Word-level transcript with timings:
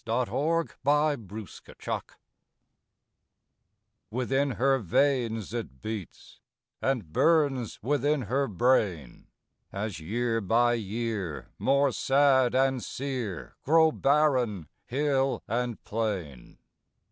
THE 0.03 0.25
HALL 0.25 0.61
OF 0.61 0.77
DARKNESS 0.83 1.61
Within 4.09 4.51
her 4.53 4.79
veins 4.79 5.53
it 5.53 5.79
beats 5.79 6.39
And 6.81 7.13
burns 7.13 7.77
within 7.83 8.23
her 8.23 8.47
brain, 8.47 9.27
As 9.71 9.99
year 9.99 10.41
by 10.41 10.73
year 10.73 11.49
more 11.59 11.91
sad 11.91 12.55
and 12.55 12.83
sear 12.83 13.55
Grow 13.61 13.91
barren 13.91 14.67
hill 14.87 15.43
and 15.47 15.83
plain. 15.83 16.57